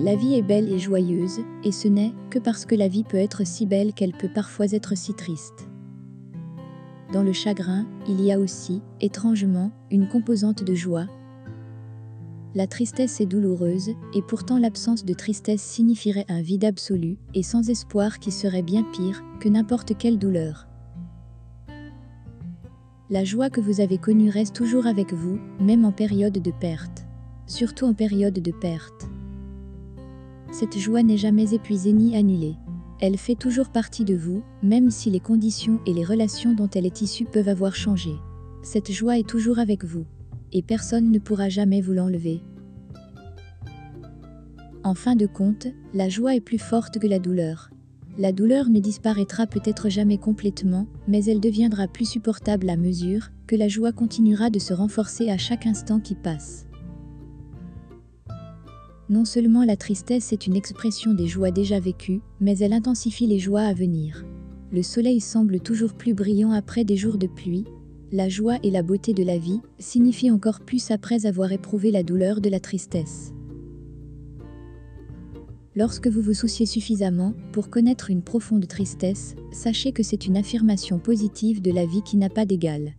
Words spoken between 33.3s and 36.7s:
toujours partie de vous, même si les conditions et les relations dont